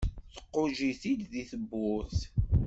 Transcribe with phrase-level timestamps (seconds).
[0.35, 2.19] Tquǧǧ-it-id deg tewwurt.